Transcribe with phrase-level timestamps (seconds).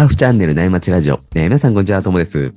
[0.00, 1.20] ターフチャンネル内町ラジオ。
[1.34, 2.54] えー皆さんこんにちは、ともです。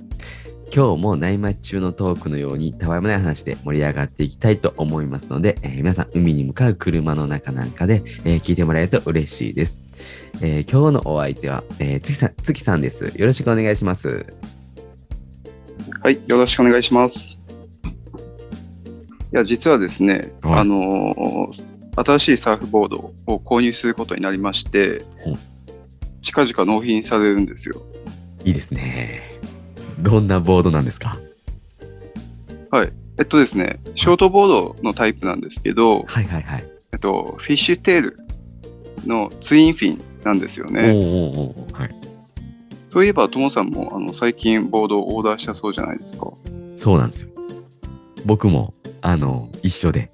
[0.73, 9.83] 今日も内町中のトークのようにたわいもない話で盛り上がっていきたいと思いますので、えー皆さん海に向かう車の中なんかで、えー聞いてもらえると嬉しいです。
[10.41, 13.11] えー今日のお相手は、えー、月さん、月さんです。
[13.13, 14.25] よろしくお願いします。
[16.01, 17.27] はい、よろしくお願いします。
[17.33, 17.35] い
[19.33, 25.37] や、実はですね、はいあのー新しいサーフボードを購入することになりましてほう、
[26.23, 27.81] 近々納品されるんですよ。
[28.43, 29.39] いいですね。
[29.99, 31.17] どんなボードなんですか？
[33.19, 36.63] えっとですね、ショートボードのタイプなんですけど、はいはいはい。
[36.93, 38.17] えっと、フィッシュテール
[39.05, 40.89] のツインフィンなんですよね。
[40.89, 41.89] おーおーはい。
[42.89, 46.31] そういえば、ともさんもあの最近ボードをオーダーしたそうじゃないですか。
[46.75, 47.29] そうなんですよ。
[48.25, 50.09] 僕も、あの、一緒で、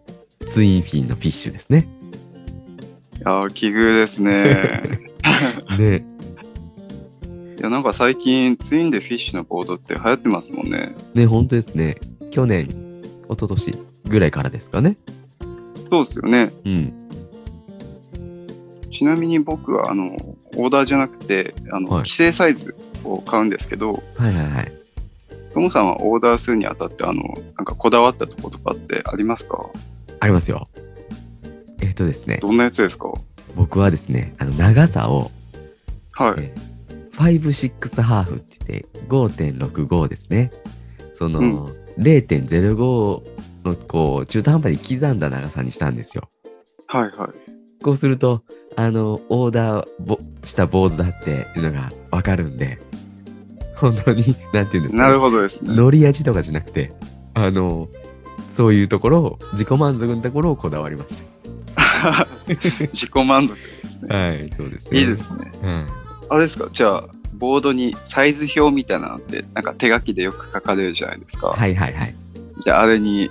[0.45, 1.87] ツインフィンのフィッシュですね。
[3.15, 5.07] いやー、奇遇ですね。
[5.77, 6.05] ね。
[7.57, 10.93] いや、なんか最近ツインでフィッシュのボードって流行ってますもんね。
[11.13, 11.95] ね、本当ですね。
[12.31, 14.97] 去年、一昨年ぐらいからですかね。
[15.89, 16.51] そうですよね。
[16.65, 16.93] うん。
[18.91, 20.07] ちなみに僕はあの
[20.57, 24.71] オーダーじゃなくてあの、はい規制サイズを買うんですけど、はいはいはい。
[25.53, 27.23] トモさんはオーダーするにあたってあの
[27.57, 29.69] なんかこだわったところとかってありますか？
[30.19, 30.67] ありますよ。
[31.81, 33.11] えっ、とですね、どんなやつですか？
[33.59, 35.31] 僕はですね、あの、長さを、
[36.13, 36.35] はい。
[36.38, 40.52] えー、5-6ハーフって言って、5.65ですね。
[41.13, 43.21] その、うん0.05
[43.65, 46.30] の、こう、中途半端に刻んだ長さにしたんですよ。
[46.87, 47.83] はいはい。
[47.83, 48.43] こうすると、
[48.77, 52.80] あの、オーダーぼしたボードだっていうのがわかるんで、
[53.75, 55.75] 本当に、 なんて言うんですか、なるほどですね。
[55.75, 56.93] 乗り味とかじゃなくて、
[57.33, 57.89] あの、
[58.49, 61.21] そういうところを、自己満足のところをこだわりまし
[62.94, 63.55] 自己満足。
[64.08, 64.15] た。
[64.15, 65.52] はい、そうですいいですね。
[65.61, 65.86] はい。
[66.30, 66.67] あれですか？
[66.73, 67.04] じゃあ、
[67.36, 71.48] ボードにサイズ表みたいなのって、なんか手書きでよく書かれるじゃないですか。
[71.48, 72.15] はいはいはい。
[72.64, 73.30] じゃあ、あれに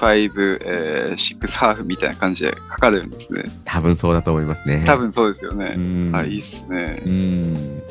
[0.00, 3.44] 5、えー、6ハーフみたいな感じで書かれるんですね。
[3.64, 4.84] 多分そうだと思いますね。
[4.86, 5.74] 多分そうですようね。
[5.76, 6.14] ん。
[6.14, 7.08] あ、いいっすねう。
[7.08, 7.82] ん。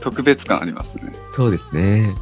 [0.00, 1.12] 特別感ありますね。
[1.30, 2.14] そうですね。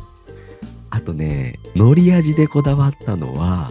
[0.90, 3.70] あとね、乗り味でこだわったのは、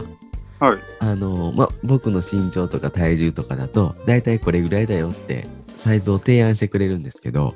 [0.60, 0.78] はい。
[1.00, 7.54] あの、ま、僕の身長とか体重とかだと、だいたいこれぐらいだよって、サイズを提案してくれるんですけど、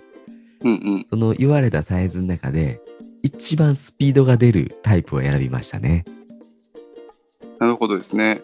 [0.63, 1.07] うんうん。
[1.11, 2.81] その言われたサイズの中で、
[3.23, 6.05] 一番スピードが出るタイプを選びましたね。
[7.59, 8.43] なるほどですね。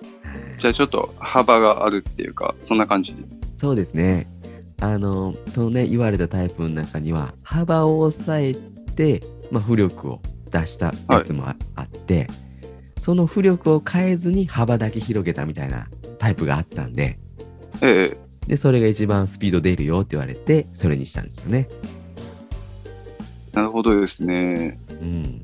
[0.58, 3.14] じゃあちょっと幅があるっていうか、そんな感じ。
[3.56, 4.28] そうですね。
[4.80, 8.54] あの、そのね、言われたタイプの中には、幅を抑え
[8.94, 12.26] て、まあ、浮力を出したやつもあ,、って、
[13.06, 15.86] その浮力を変えずに幅だけ広げたみたいな
[16.18, 17.20] タイプがあったんで、
[17.80, 18.16] ええ
[18.48, 21.68] で、それが一番スピード出るよって言われて、それにしたんですよね。
[23.52, 24.80] なるほどですね。
[24.90, 25.40] うん。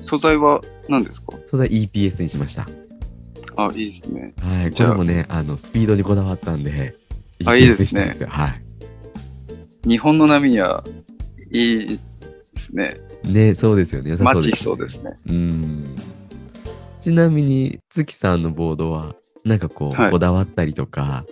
[0.00, 1.28] 素材は何ですか？
[1.48, 2.66] それは EPS にしました。
[3.54, 4.34] あ、いいですね。
[4.40, 4.72] はい。
[4.72, 6.96] これもね、あの、スピードにこだわったんで、
[7.44, 8.28] あいいです EPS ねにしたんですよ。
[8.28, 9.88] はい。
[9.88, 10.82] 日本の波には
[11.52, 11.98] いいで
[12.60, 12.96] すね。
[13.28, 14.10] ね、そうですよね。
[14.10, 15.18] 良さそうです、しそうですね。
[15.28, 15.96] うん。
[17.00, 21.24] ちなみに、月さんのボードは、なんかこう、はいこだわったりとか、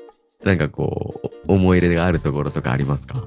[0.45, 3.27] なんかこう、思い入れがあるところとかありますか？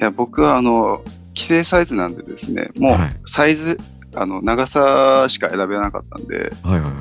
[0.00, 1.02] いや、僕はあの、
[1.34, 3.78] 規制サイズなんでですね、もうはいサイズ、
[4.14, 6.92] あの、長さしか選べなかったんで、はいはいはい。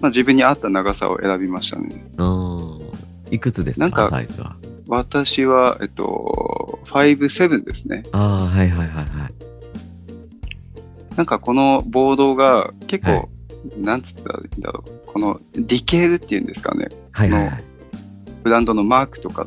[0.00, 2.04] まあ、自分に合った長さを選びましたね。
[2.18, 2.84] あー
[3.30, 3.86] いくつですか？
[3.86, 4.56] なんかサイズは。
[4.88, 8.02] 私は、えっと、5-7ですね。
[8.12, 9.34] ああ、はいはいはいはい。
[11.16, 13.28] なんかこのボードが結構、はい
[13.78, 15.06] なんつったらいいんだろう。
[15.06, 16.88] このディケールっていうんですかね。
[17.12, 17.64] はいはいはい。
[18.42, 19.46] ブランドのマークとか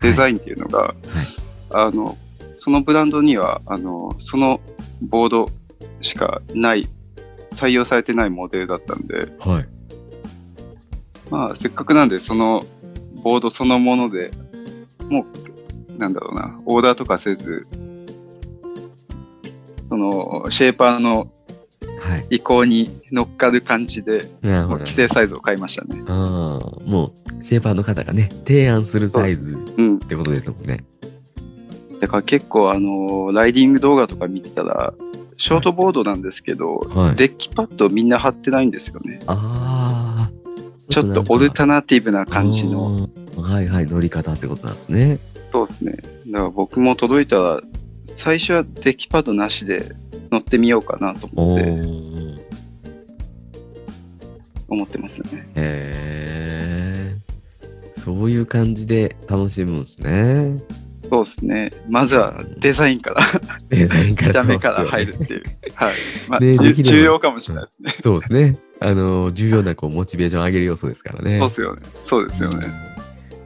[0.00, 0.94] デザインっていうのが、はい。
[1.70, 2.16] あの、
[2.56, 4.60] そのブランドには、あの、その
[5.02, 5.46] ボード
[6.00, 6.88] しかない、
[7.52, 9.68] 採用されてないモデルだったんで、はい。
[11.30, 12.62] まあ、せっかくなんで、その
[13.22, 14.30] ボードそのもので
[15.10, 15.24] も
[15.96, 17.66] う、なんだろうな、オーダーとかせず、
[19.88, 21.30] その、シェーパーの
[22.00, 22.26] はい。
[22.36, 24.68] 意向に乗っかる感じで、なるほど。
[24.68, 26.00] もう規制サイズを買いましたね。
[26.06, 29.98] ああ、もう、シェーパーの方がね、提案するサイズっうん。
[29.98, 30.84] てことですもんね。
[32.00, 34.94] だから結構、あの、ライディング動画とか見てたら、
[35.38, 37.16] ショートボードなんですけど、はい。
[37.16, 39.18] デッキパッドみんな貼ってないんですよね。
[39.26, 40.30] ああ。
[40.90, 43.08] ちょっとオルタナティブな感じの。
[43.42, 45.18] はいはい、乗り方ってことなんですね。
[45.52, 45.92] そうですね。
[46.26, 47.60] だから僕も届いたら、
[48.16, 49.94] 最初はデッキパッドなしで
[50.30, 52.38] 乗ってみようかなと思おってー。
[54.68, 55.48] 思ってますね。
[55.54, 57.16] へえ。
[57.96, 60.56] そそういう感じで楽しむんですね。
[61.10, 61.70] そうですね。
[61.90, 63.22] まずはデザインから、
[63.68, 65.42] デザインから見た目から入るっていう。
[65.74, 65.94] はい。
[66.26, 67.96] まあ、重要かもしれないですね。
[68.00, 68.58] そうですね。
[68.80, 71.38] あの、重要なこうモチベーション上げる要素ですからね。
[71.38, 71.86] そうですよね。
[72.04, 72.87] そうですよね。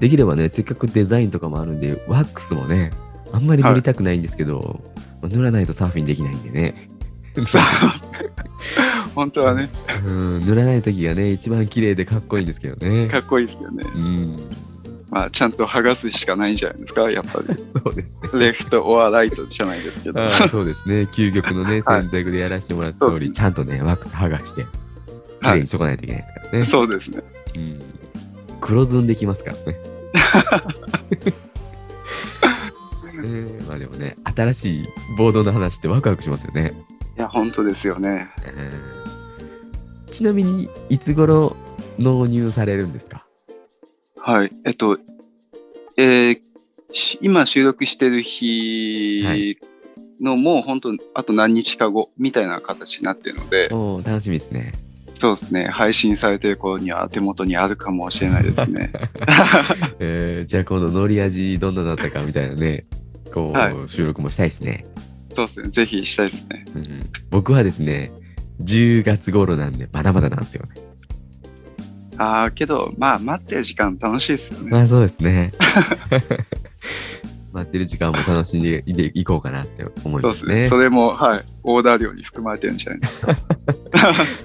[0.03, 2.91] できればね、せっかくデザインとかもあるんで、ワックスもね、
[3.33, 4.81] あんまり塗りたくないんですけど、
[5.23, 6.89] まあ塗らないとサーフィンできないんでね。
[9.15, 9.71] 本当はね、
[10.05, 13.07] うん、塗らない時がね、一番綺麗でかっこいいんですけどね。
[13.07, 13.85] かっこいいですけどね。
[13.95, 14.43] うん、
[15.09, 17.55] まあ、ちゃんと剥がすしかないんじゃないですか、やっぱり。
[17.65, 18.41] そうですね。
[18.41, 20.21] レフト、オアライトじゃないですけど。
[20.51, 21.03] そうですね。
[21.13, 24.67] 究極のね、 はい選択でやらせてもらった通り、そうですちゃんとね、ワックス剥がして、
[25.43, 26.65] 綺麗にしとかないといけないですからね。
[26.65, 27.23] そうですね。
[27.55, 27.79] うん、
[28.61, 29.92] 黒ずんできますからね。
[30.13, 30.21] ね
[33.69, 36.73] まあでもね、新しいボードの話ってワクワクしますよね。
[37.17, 38.29] いや、本当ですよね。
[38.47, 38.49] う
[40.09, 41.57] んちなみに、いつ頃
[41.99, 43.25] 納入されるんですか？
[44.19, 44.53] はい。
[44.67, 44.99] えっと、
[45.97, 46.41] えー
[46.95, 49.57] し今収録してる日はい
[50.21, 54.73] のもう本当、あと何日か後みたいな形になってるので、おー楽しみですね。
[55.23, 55.69] そうですね。
[55.69, 58.91] 配信されてる頃には手元にあるかもしれないですね。
[60.01, 62.87] えーじゃあ今度、乗り味どんなだったかみたいなね、
[63.33, 64.85] こう、はい収録もしたいですね。
[65.33, 65.69] そうですね。
[65.69, 66.65] ぜひしたいですね。
[66.75, 66.89] うん
[67.31, 68.11] 僕はですね、
[68.63, 70.71] 10月頃なんで、まだまだなんですよね。
[72.17, 74.71] ああ、けど、まあ、待ってる時間楽しいですよね。
[74.73, 75.53] まあそうですね。
[77.53, 78.83] 待ってる時間も楽しんで
[79.15, 80.35] いこうかなって思いまね。
[80.37, 80.69] そうですすね。
[80.69, 81.45] それも、はい。
[81.63, 83.37] オーダー量に含まれてるんじゃないですか。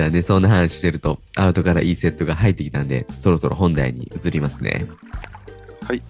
[0.00, 4.86] じゃあね、そんな話してると、アウトからいいセットが入ってきたんで、そろそろ本題に移りますね。
[5.86, 6.00] はい。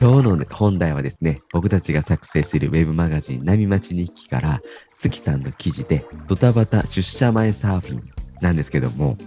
[0.00, 4.62] 今日のね本題はですね、僕たちが作成しているウェブマガジン、波町日記から、
[5.00, 8.02] 月さんの記事で、ドタバタ出社前サーフィン
[8.40, 9.18] なんですけども、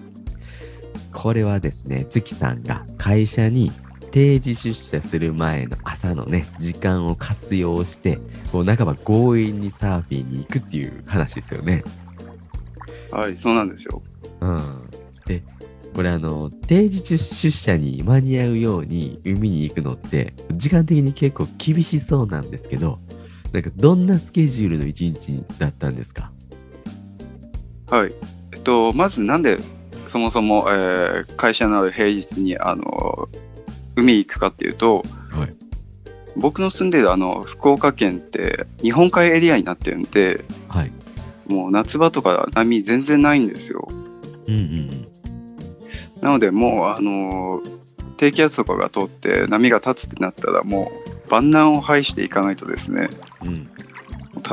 [1.12, 3.69] これはですね、月さんが会社に
[4.15, 8.17] 定時出社する前の朝のね、時間を活用して、
[8.50, 11.83] こう、半ば強引にサーフィンに行くっていう話ですよね。
[13.12, 14.01] はい、そうなんですよ。
[14.39, 14.89] うん。
[15.25, 15.44] で、
[15.94, 23.00] これあの、定時出出社に間に合うように海に行くのって、時間的に結構厳しそうなんですけど、
[23.51, 26.31] なんかどんなスケジュールの一日だったんですか？
[27.89, 28.13] はい。
[28.53, 29.59] えっと、まずなんで、
[30.07, 33.27] そもそも、えー会社のある平日に、あの、
[33.95, 35.53] 海行くかっていうと、はい。
[36.36, 40.92] 僕の住んでるあの、福岡県って日本海エリアになってるんで、はい。
[41.47, 43.88] もう夏場とか波全然ないんですよ。
[44.47, 45.07] うんうん
[46.21, 47.62] なので、もう、あの、
[48.18, 50.91] 低気圧とかが通って波が立つってなったら、も
[51.27, 53.09] う万難を排していかないとですね、
[53.44, 53.48] うん。
[53.50, 53.69] うん。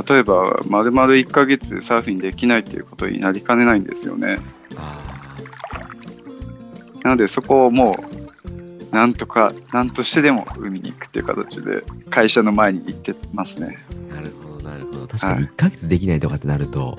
[0.06, 4.36] 例えば、丸々1ヶ月サーフィンできないっていうことになりかねないんですよね。
[4.76, 5.12] あ
[7.04, 8.21] なのでそこをもう
[8.92, 13.78] なんとか何としてでも海に行くっていう形で会社の前に行ってますね。
[14.10, 15.08] あ、なるほど、なるほど。
[15.08, 16.98] 確かに1ヶ月できないとかってなると、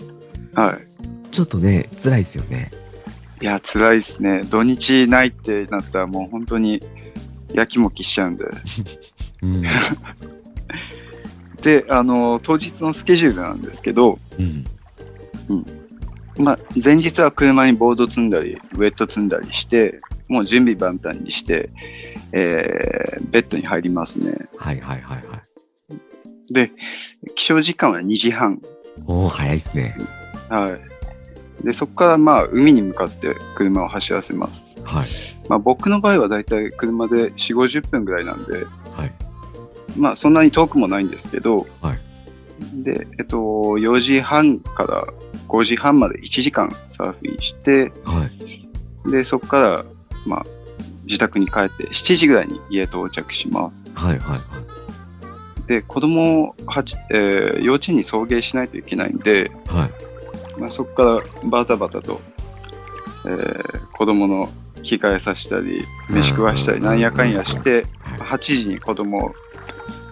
[0.56, 1.32] はい。
[1.32, 2.72] ちょっとね、辛いですよね。
[3.42, 4.42] いや辛いですね。
[4.44, 6.82] 土日ないってなったらもう本当に
[7.54, 8.46] やきもきしちゃうんで。
[9.44, 9.64] うん。
[11.62, 14.66] であの当日のスケジュールなんですけど、うん。
[16.38, 21.70] まあ、前日は車にボード積んだりウェット積んだりしてもう準備万端にして、
[22.32, 24.48] えーベッドに入りますね。
[24.58, 25.38] はいはいはいは
[26.50, 26.54] い。
[26.54, 26.72] で
[27.36, 28.62] 起床時間は2時半
[29.08, 29.96] おー、早いっすね。
[30.50, 30.78] は
[31.62, 31.66] い。
[31.66, 34.76] で、そこからまあ海に向かって車を走らせます。
[34.84, 35.10] はい。
[35.50, 39.12] まあ僕の場合はだいたい車で4、50分ぐらいなんで、はい。
[39.98, 42.00] まあそんなに遠くもないんですけど、はい
[42.74, 45.04] で、えっと、4時半から
[45.48, 48.30] 5時半まで1時間サーフィンして、は
[49.06, 49.12] い。
[49.12, 49.86] で、そこから
[50.26, 50.46] まあ
[51.06, 53.92] 自宅に帰って7時ぐらいに家到着します。
[53.94, 54.40] はいはいはい。
[55.68, 60.60] で、子供をはち、えー幼稚園に送迎しないといけないんで、はい。
[60.60, 61.04] まあ、そこか
[61.44, 62.22] らバタバタと、
[63.26, 64.50] えー子供の
[64.82, 67.84] 着替えさせたり、飯食わしたり、なんやかんやして、はい。
[68.20, 69.34] 8時に子供を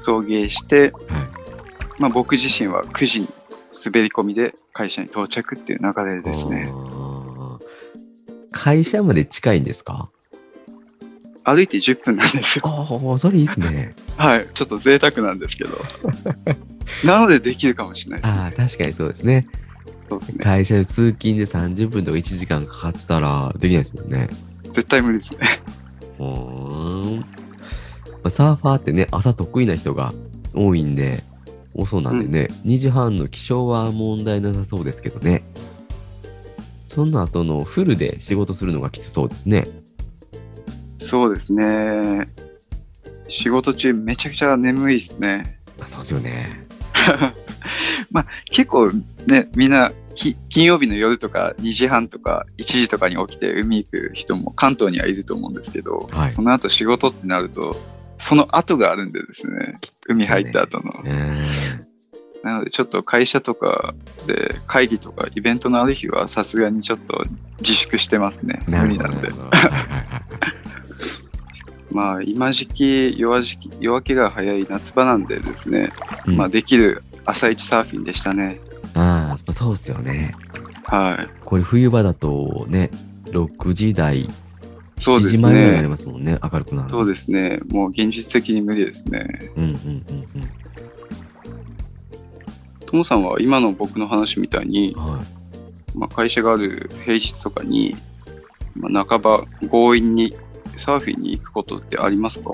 [0.02, 0.92] 送迎して、はい。
[2.00, 3.28] まあ、僕自身は9時に
[3.86, 6.72] 滑り込みで会社に到着っていう流れですね。
[8.64, 10.12] 会社まで近いんですか？
[11.44, 12.64] 歩いて10分なんですよ。
[12.66, 13.96] ああ、それいいっすね。
[14.18, 14.48] はい。
[14.54, 15.72] ちょっと贅沢なんですけど。
[17.04, 19.48] なのでできるかもしれないです、ああ、確かにそうですね。
[20.08, 20.44] そうですね。
[20.44, 24.30] 会社で通勤で30分とか1時間かかってたらできないですもんね。
[24.66, 25.40] 絶対無理ですね。
[26.20, 27.20] うーん。
[27.20, 27.26] ま
[28.26, 30.14] あサーファーってね、朝得意な人が
[30.54, 31.24] 多いんで、
[31.74, 35.44] 多そうなんでね、2時半の起床は問題なさそうですけどね。
[36.94, 39.66] その後のフルで仕事するのがきつそうですね。
[40.98, 42.28] そうですね。
[43.30, 45.58] 仕事中めちゃくちゃ眠いですね。
[45.82, 46.68] あそうですよね。
[48.12, 48.92] まあ結構
[49.26, 57.74] ね、みんなき金曜日の夜とか2時半とか1時とかに起きて海行く人も関東にはいると思うんですけど、はいその後仕事ってなると、
[58.20, 59.78] その後があるんでですね、
[60.10, 61.04] 海入った後の。
[61.04, 61.50] ね
[62.44, 63.94] なのでちょっと会社とか
[64.26, 67.24] で会議とかイベントのある日はさすがにちょっと
[67.60, 68.60] 自粛してますね。
[68.68, 69.30] 無理なんで
[71.92, 75.90] まあ今時期夜時期夜明けが早い夏場なんでですね、
[76.26, 78.60] うんまあできる朝一サーフィンでしたね。
[78.94, 80.36] ああ、そうですよね。
[80.86, 81.28] はい。
[81.46, 82.90] これ冬場だとね、
[83.28, 84.32] 6時台、7
[85.02, 86.90] そうですね時前ぐらいになりますもんね、明るくなる。
[86.90, 87.60] そうですね。
[87.70, 89.52] もう現実的に無理ですね。
[89.56, 90.61] うんうんうん
[92.92, 95.04] ともさんは今の僕の話みたいにう、ん。
[95.04, 95.98] はい。
[95.98, 97.96] まあ、会社がある平日とかに、
[98.76, 100.34] まあ、半ば強引に
[100.78, 102.52] サーフィンに行くことってありますか？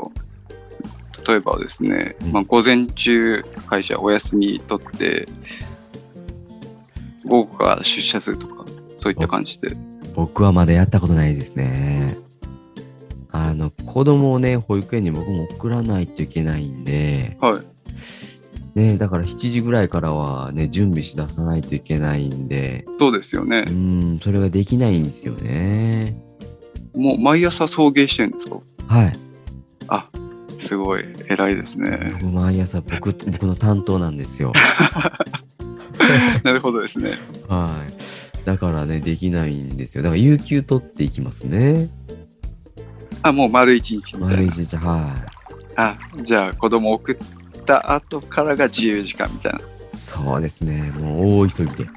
[1.27, 5.27] 例えばですね、うんまあ、午前中会社お休み取って、
[7.25, 8.65] 午後から出社するとか、
[8.98, 9.75] そういった感じで。
[10.15, 12.17] 僕はまだやったことないですね。
[13.32, 17.62] あの、子供をね、保育園に僕も送らないといけないんで、はい。
[18.77, 23.72] ね、だから7時ぐらいからはね、準備しださないといけないんで、そうですよねう。
[23.72, 26.15] ん、それができないんですよね。
[26.96, 28.57] もう毎朝送迎してるんですか？
[28.88, 29.13] はい。
[29.88, 30.05] あ、
[30.62, 32.17] すごい偉いですね。
[32.22, 34.53] 僕毎朝僕、僕の担当なんですよ。
[36.43, 37.17] なるほどですね。
[37.48, 38.46] はい。
[38.46, 40.03] だからね、できないんですよ。
[40.03, 41.89] だから、有給取っていきますね。
[43.24, 44.27] あ、もう丸一日みたいな。
[44.27, 45.15] 丸一日、は
[45.75, 47.15] あ、じゃあ子供送っ
[47.68, 49.60] た後からが自由時間みたいな。
[49.60, 49.62] い。
[49.98, 50.92] そうですね。
[51.00, 51.90] もう大急ぎで。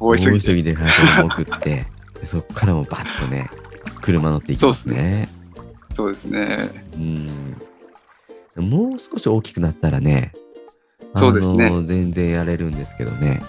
[0.00, 0.54] 大急ぎで。
[0.56, 0.76] ぎで、
[1.24, 1.86] 送って、
[2.20, 3.50] でそっからもバッとね、
[4.00, 5.28] 車乗っていきますね。
[5.94, 6.86] そうですね。
[6.94, 7.56] うん。
[8.70, 10.32] もう少し大きくなったらね、
[11.16, 13.40] そうですね全然やれるんですけどね。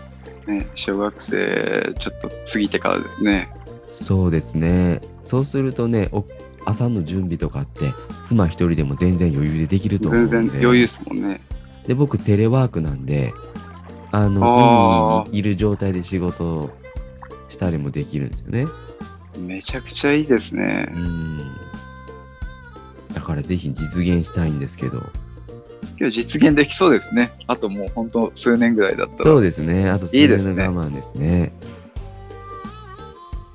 [0.48, 3.50] ね、小学生ちょっと過ぎてからですね。
[3.88, 5.02] そうですね。
[5.24, 6.26] そうするとね、お
[6.66, 10.30] 朝の準備とかって、妻一人でも全然余裕でできると思うんで。
[10.30, 11.42] 全然余裕ですもんね。
[11.88, 13.34] で、僕、テレワークなんで、
[14.12, 16.70] ああの、ー海にいる状態で仕事を
[17.50, 18.66] したりもできるんですよね。
[19.40, 20.98] めちゃくちゃいいですねう。
[20.98, 21.40] ん。
[23.14, 25.02] だからぜひ実現したいんですけど。
[26.00, 27.32] 今日実現できそうですね。
[27.48, 29.24] あともう本当数年ぐらいだったら。
[29.24, 29.90] そうですね。
[29.90, 31.52] あと数いいですね年の我慢ですね。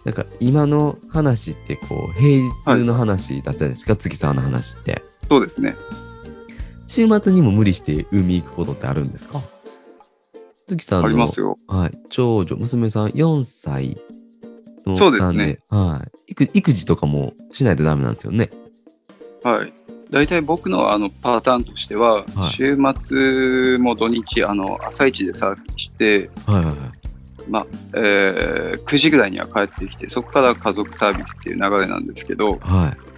[0.05, 2.45] なんか今の話ってこう平
[2.79, 5.03] 日の話だったじゃないですか、月さんの話って。
[5.29, 5.75] そうですね。
[6.87, 9.41] 週末にも無理して海行くことってあるんですか？
[10.67, 11.59] 月さんのありますよ。
[11.69, 13.99] はい、長女、娘さん4歳
[14.87, 16.51] のそうですねなんではい育。
[16.53, 18.51] 育児とかもしないとダメなんですよね。
[19.43, 19.73] はい。
[20.11, 26.77] 大体僕のあのパターンとしては、はい週末も土日、あの朝一でサーフィンして、はいはいはい。
[27.49, 33.15] まあえー9時ぐらいには帰ってきて、そこから家族サービスっていう流れなんですけど、はい。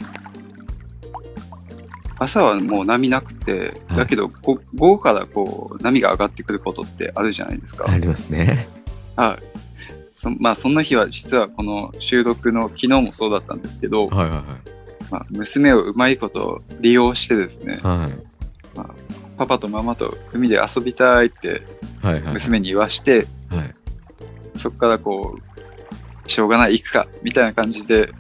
[2.19, 7.85] 朝はもう波なくて、はいだけどこ午後からこう波が上がってくることってあるじゃないですか。
[7.89, 8.69] ありますね。
[9.17, 9.57] はい。
[10.17, 14.41] そまあ、そんな日は実はこの収録の昨日もそうだったんですけど、はいはい
[15.11, 17.99] まあ、娘をうまいこと利用してですね、はい。
[17.99, 18.11] はい。
[19.37, 21.63] パパとママと海で遊びたいって
[22.03, 22.33] はいはいはい。
[22.33, 23.75] 娘に言わして、はい。
[24.59, 25.39] そこからこ
[26.25, 28.13] う、しょうがない、行くか、みたいな感じで、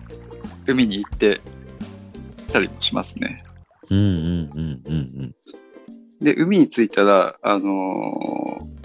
[0.66, 1.40] 海に行って
[2.52, 3.44] たりもしますね。
[3.90, 5.34] うんうんうんうん
[6.20, 8.76] で、海に着いたら、あのー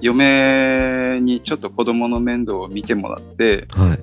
[0.00, 3.88] 嫁にちょっと子供の面倒を見てもらって、うん。
[3.90, 3.98] はい。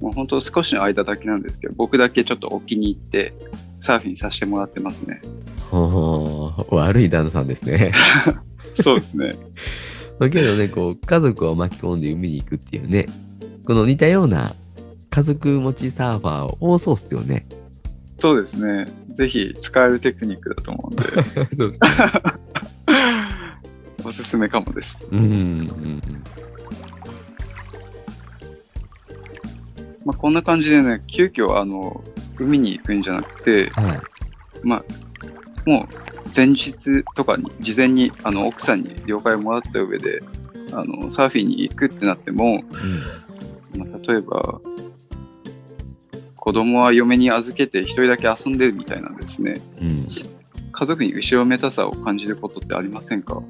[0.00, 3.32] もう本当少しの間だけなんですけど、僕だけちょっとお気に入って、
[3.80, 5.20] サーフィンさせてもらってますね。
[6.70, 7.92] 悪い旦那さんですね。
[8.82, 9.32] そうですね。
[10.18, 13.06] だけどね、こう、家族を巻き込んで海に行くっていうね、
[13.66, 14.54] この似たような
[15.10, 17.46] 家族持ちサーファー多そうっすよね。
[18.18, 18.86] そうですね。
[19.16, 21.02] ぜひ使えるテクニックだと思うんで、
[21.54, 21.88] そうですね。
[24.04, 24.98] おすすめかもです。
[25.10, 26.02] うんうんうん。
[30.04, 32.04] まあ、こんな感じでね、急遽あの
[32.38, 34.00] 海に行くんじゃなくて、はい。
[34.62, 34.84] まあ、
[35.66, 40.20] もう前日とかに事前にあの奥さんに了解をもらった上で
[40.72, 42.62] あのサーフィンに行くってなっても、
[43.74, 43.80] うん。
[43.80, 44.60] まあ、例えば
[46.36, 50.08] 子供は嫁に預けて一人だけ遊んでるみたいなんですねうん。
[50.70, 53.42] 家族に後ろめたさを感じることってありませんか？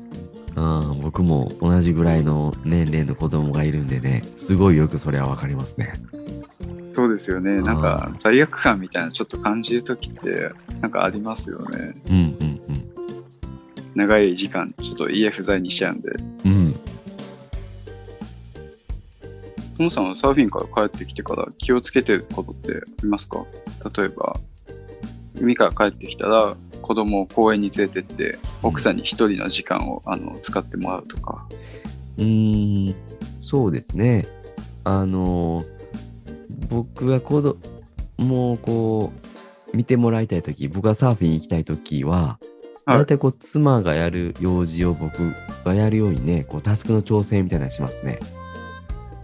[0.56, 0.61] う
[0.94, 5.94] ん、僕も同じぐらいの年齢の子供がいるんでね、すごいよくそれはわかりますね。
[6.94, 7.60] そうですよね。
[7.60, 11.94] んなんか罪悪感みたいなちょっと感じるときってなんかありますよね。
[12.08, 12.54] うんうん
[13.94, 16.10] 長い時間ちょっと家不在にしちゃうんで。
[16.44, 16.52] うん。
[16.52, 16.74] うん。
[19.76, 23.44] トモさんはサーフィンから帰ってきてから気をつけてることってありますか？
[23.96, 24.36] 例えば、
[25.40, 31.46] 海から帰ってきたら子供を公園に連れてって、奥さんに一人の時間をあの使ってもらうとか。
[32.18, 32.94] うーん、
[33.40, 34.26] そうですね。
[34.82, 35.64] あの、
[36.68, 37.42] 僕が子
[38.18, 39.12] 供をこ
[39.73, 42.47] う、見てもらいたいとき、僕がサーフィン行きたいときは、はい
[42.87, 45.33] だいたいこう、妻がやる用事を僕
[45.64, 48.18] がやるようにね、こう、タスクの調整みたいなのしますね。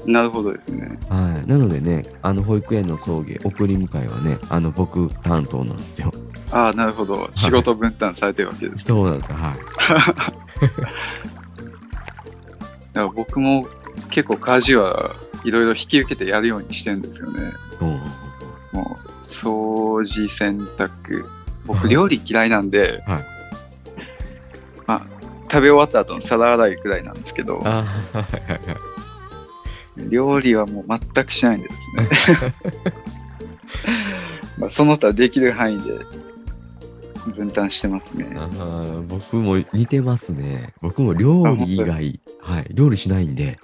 [0.06, 0.98] なるほどですね。
[1.10, 1.46] はい。
[1.46, 6.10] なのでね、あの、保育園の送迎、送り迎えはね、あの、僕担当なんですよ。
[6.50, 7.30] ああ、なるほど。
[7.36, 8.84] 仕事分担されてるわけです。
[8.84, 9.36] そうなんですよ。
[9.36, 9.56] はい。
[12.92, 13.66] だから僕も
[14.10, 17.52] 結構家事はいろいろ引き受けてやるようにしてるんですよね。
[17.80, 17.88] うん
[18.72, 21.22] もう掃除、洗濯。
[21.22, 23.24] はい僕料理嫌いなんで、はい
[24.86, 25.06] まあ、
[25.44, 27.84] 食べ終わった後の皿洗いくらいなんですけど、は
[29.96, 30.08] い。
[30.08, 31.74] 料理はもう全くしないんです
[32.36, 32.54] ね。
[34.58, 35.92] まあその他できる範囲で
[37.40, 38.26] 分担してますね。
[39.08, 40.74] 僕も似てますね。
[40.82, 43.58] 僕も料理以あ外、はい、料理しないんで、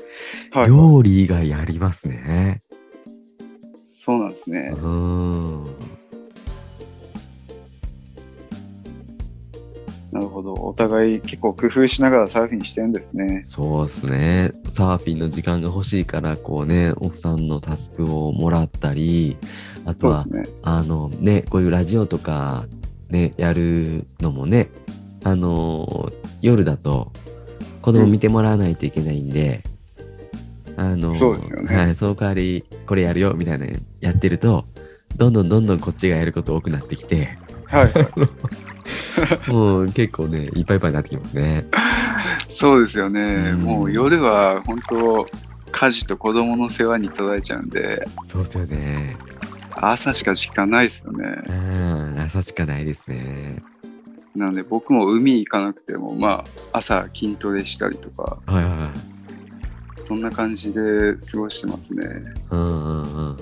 [0.51, 2.63] はい、料理以外やりますね。
[4.03, 4.73] そうなんですうね。
[4.75, 5.65] ーん。
[10.11, 10.55] なるほど。
[10.55, 13.43] お互い結構工夫しながらサーフィンしてるんですね。
[13.45, 14.53] そうですね。
[14.71, 19.37] サーフィンの時間が欲しいから、こうね、奥さんのタスクをもらったり、
[19.85, 20.45] あとはね。
[20.63, 22.65] あのね、こういうラジオとか
[23.11, 24.71] ね、やるのもね、
[25.25, 27.13] あのー夜だと
[27.83, 29.63] 子供見てもらわないといけないんで、
[31.33, 34.65] うですよねはい、その代わりこれやるよみたいなのやってると、
[35.17, 39.51] どんどんどんどんこっちがやること多くなってきて、はい。
[39.51, 41.65] もう結構ね、いっぱいいっぱいになってきますね。
[42.49, 43.21] そうですよね。
[43.21, 45.27] うんもう夜は本当、
[45.73, 49.17] 家事と子供の世話に取られちゃうんで、そうですよね。
[49.81, 51.25] 朝しか時間ないですよね。
[51.49, 53.63] うん、朝しかないですね。
[54.35, 60.07] なので僕も海行かなくても、まあ、朝筋トレしたりとか、はいはいはい。
[60.07, 62.07] そんな感じで過ごしてますね。
[62.51, 63.37] うんうんうんうん。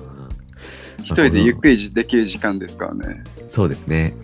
[0.99, 3.25] 一人でゆっくりできる時間ですからね。
[3.49, 4.15] そうですね。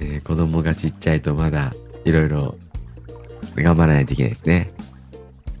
[0.00, 1.72] えー子供がちっちゃいとまだ
[2.04, 2.56] いろいろ
[3.56, 4.70] 頑張らないといけないですね。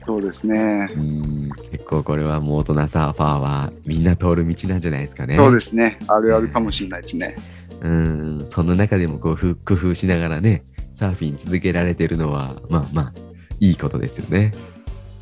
[0.06, 0.88] そうですね。
[0.94, 5.36] うん、結構これはもう大人サーファーはみんな通る道なんじゃないですかね。
[5.36, 5.98] そうですね。
[6.08, 7.36] あるあるかもしれないですね。
[7.82, 13.12] うん、その中でもこうふ工夫しながらね、サーフィン続けられてるのは、まあまあ、
[13.58, 14.52] いいことですよね。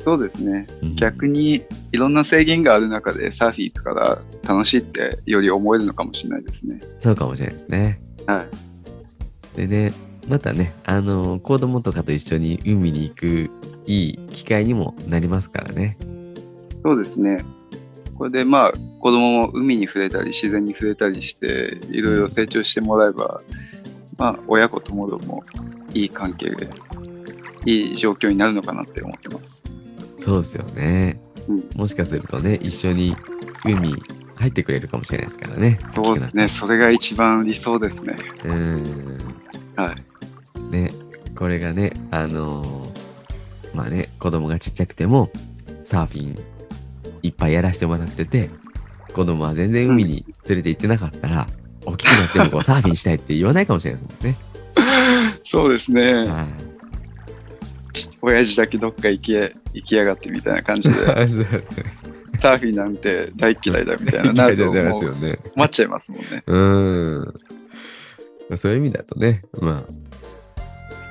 [0.03, 0.65] そうですね。
[0.81, 6.79] うん逆にいろんな制限がある中でサーフィン行くから楽しいってより思えるのかもしれないですね。
[6.99, 7.99] そうかもしれないですね。
[8.25, 9.57] はい。
[9.57, 9.93] でね、
[10.29, 13.49] またね、あの、子供とかと一緒に海に行く
[13.87, 15.97] いい機会にもなりますからね。
[16.83, 17.43] そうですね。
[18.15, 23.41] これでまあ子供も海に触れたり自然に触れたりしていろいろ成長してもらえば、
[24.17, 25.43] まあ親子ともども
[25.93, 26.69] いい関係で
[27.65, 29.63] いい状況になるのかなって思ってます。
[30.17, 31.19] そうですよね。
[31.47, 33.15] うんもしかするとね、一緒に
[33.65, 33.95] 海
[34.35, 35.79] 入ってくれるかもしれないですからね。
[35.95, 36.49] そうですね。
[36.49, 38.15] それが一番理想ですね。
[38.43, 39.35] うーん。
[39.75, 40.08] はい。
[40.69, 40.91] ね、
[41.35, 42.99] これがね、あのー
[43.73, 45.29] まあね、子供がちっちゃくても、
[45.83, 46.35] サーフィン
[47.21, 48.49] いっぱいやらせてもらってて、
[49.13, 51.47] 子供は全然海に連れて行ってなかったら、
[51.85, 54.37] 大きくなってもこう サーフィンしたいって言わないかもしれないですもんね。
[55.43, 56.13] そうですね。
[56.13, 56.69] はい
[58.21, 59.51] 親父だけどっか行き行
[59.85, 60.95] きやがってみたいな感じで、
[62.39, 65.39] サーフィンなんて大嫌いだみたいな、 なると嫌いでもうすよね。
[65.53, 66.43] 困っちゃいますもんね。
[66.45, 67.21] うー
[68.51, 68.57] ん。
[68.57, 69.93] そういう意味だとね、まあ、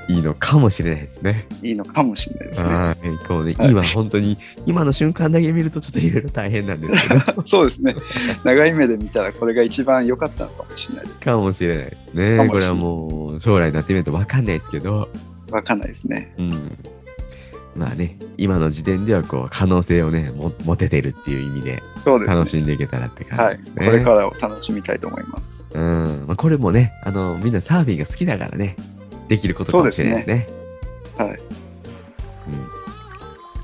[0.09, 1.47] いいのかもしれないですね。
[1.63, 2.69] いいのかもしれないですね。
[2.69, 3.27] はい。
[3.27, 7.95] こうね、はい今本当に、今の瞬間だけ見るとちょっといろいろ大変なんですけど、そうですね。
[8.43, 11.21] 長い目で見たらこれが一番良かったのかもしれないです。
[11.21, 12.49] かもしれないですかね。
[12.49, 15.09] これはもう、将来になってみると分かんないですけど、
[15.51, 16.35] わかんないですね。
[16.39, 16.79] うん。
[17.77, 21.83] まあね、今の時点ではこう、可能性をね、も持ててるっていう意味で。
[22.27, 23.57] 楽しんでいけたらってはい。
[23.57, 23.87] 感じですね。
[23.87, 25.51] これからを楽しみたいと思います。
[25.75, 26.25] うん。
[26.27, 28.77] まあ、これもね、あの、みんなサーフィンが好きだからね、
[29.29, 30.47] できることかもしれないですね。
[31.17, 31.39] はい。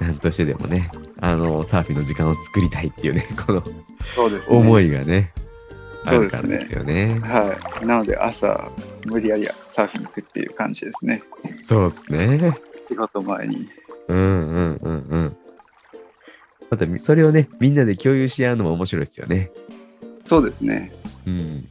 [0.00, 0.06] うん。
[0.06, 3.66] なんとしてでもね、あの、サーフィンの時間を作りたいっていうね、 このね。
[4.48, 5.32] 思いがね、
[6.04, 7.20] あそうですねるからですよね。
[7.20, 7.86] はい。
[7.86, 8.70] なので朝、
[9.06, 11.22] 無理やりサーフィン行くっていう感じですね。
[11.62, 12.54] そうですね。
[12.88, 13.68] 仕事前に。
[14.08, 15.36] うんうんうんうん。
[16.70, 19.50] また、それをね、みんなで共有し合うのも面白いですよね。
[20.26, 20.92] そうですね。
[21.26, 21.68] うん。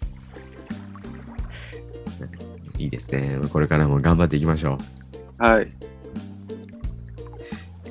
[2.83, 3.39] いいですね。
[3.51, 4.77] これからも頑張っていきましょ
[5.37, 5.63] はい。
[5.63, 5.69] う。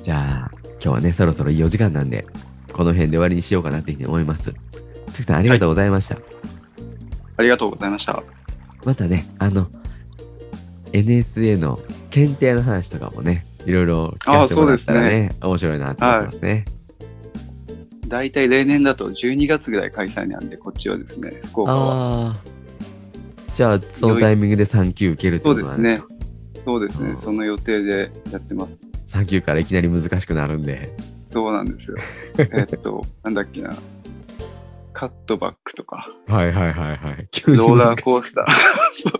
[0.01, 2.25] じゃあ、今日はね、そろそろいいお時間なんで、
[2.71, 4.53] この辺で終わりにしようかなっていうふうに思います。
[5.07, 6.17] 月さん、ありがとうございました。
[7.37, 8.21] ありがとうございました。
[8.85, 9.67] またね、あの、
[10.91, 11.79] NSA の
[12.11, 16.65] 検定の話とかもね、いろいろ聞かせてもらったらね、面白いなと思ってますね。
[18.07, 22.35] 大体例年だと12月ぐらい開催なんで、こっちはですね、福岡は。
[23.53, 26.07] じゃあ、そのタイミングで3級受けるってことなんですか？
[26.65, 28.77] そうですね、うんその予定でやってます。
[29.07, 30.95] 3級からいきなり難しくなるんで。
[31.31, 31.97] そうなんですよ。
[32.37, 33.75] えっと、なんだっけな。
[34.93, 37.27] カットバックとか、はいはいはいはい。
[37.47, 38.45] ローラーコータスター。
[39.01, 39.13] そう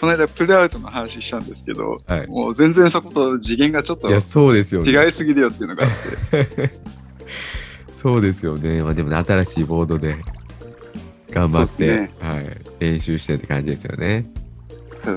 [0.00, 2.18] この間、プルアウトの話したんですけど、ー。
[2.18, 2.26] はい。
[2.28, 4.90] もう全然そこと次元がちょっといや、そうですよね。
[4.90, 5.90] 違いすぎるよっていうのがあっ
[6.48, 6.70] て、
[7.92, 8.82] そうですよね。
[8.82, 10.16] まあでもね、新しいボードで
[11.36, 12.44] 頑張って、ねはい、
[12.80, 14.24] 練習してって感じですよね。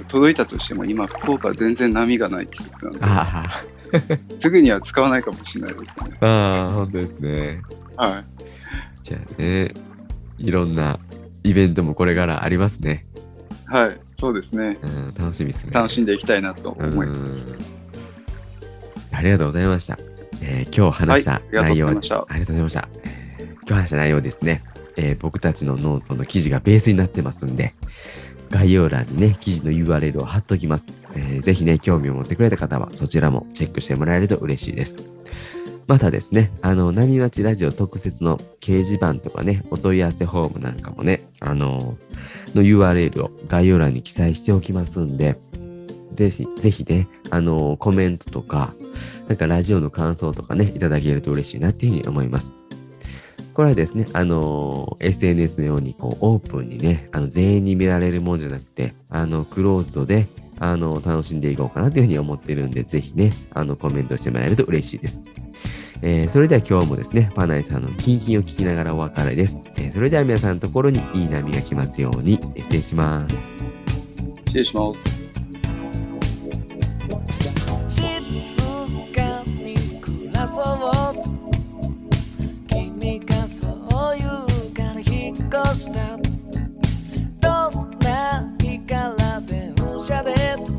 [0.08, 3.46] 届いたとしても、今、福岡は全然波がない季節なんで、あ
[4.40, 6.18] すぐには使わないかもしれないですね。
[6.22, 7.62] あ、ああ、本当ですね。
[7.96, 8.26] はい。
[9.02, 9.74] じゃあね、
[10.38, 11.00] いろんな
[11.44, 13.08] イベントもこれからありますね。
[13.66, 14.78] はい、そうですね。
[14.82, 15.72] うん、楽しみですね。
[15.74, 17.48] 楽しんでいきたいなと思います。
[17.48, 17.80] うん
[19.12, 19.98] ありがとうございました。
[20.42, 22.88] えー今日話した内容は、いありがとうございました。
[23.04, 24.64] えー今日話した内容はですね、
[25.00, 27.74] えー僕たちのノートの記事がベースになってますんで、
[28.50, 30.88] 概要欄にね、記事の URL を貼っときます。
[31.16, 34.98] えーぜひね、興味を持ってくれた方は、そちらもチェックしてもらえると嬉しいです。
[35.88, 41.98] またですね、あの、波町ラジオ特設の掲示板とかね、お問い合わせフォームなんかもね、あの
[42.54, 45.38] の URL を概要欄に記載しておきますんで、
[46.14, 48.74] ぜひ、ぜひね、あのコメントとか、
[49.28, 52.54] なんかラジオの感想とかね、いただけると嬉しいなっていうふうに思います。
[53.60, 60.28] これはですね、あの SNS のようにこうオープンにね、あの全員に見られるもんじゃなくて、あのクローズドで、
[60.60, 65.22] あの楽しんでいこうかなというふうに思ってるんで、ぜひね、あのコメントしてもらえると嬉しいです。
[66.02, 69.60] えーそれでは今日もですね、パナイさんのキンキンを聞きながらお別れです。
[69.76, 73.44] えーそれでは皆さんのところにいい波が来ますように、えー失礼します。
[74.46, 75.20] 失礼します。
[77.90, 78.02] 静
[79.14, 80.62] かに暮らそ
[81.26, 81.29] う
[85.50, 86.22] costat,
[87.42, 90.79] tot m'ha picat la teva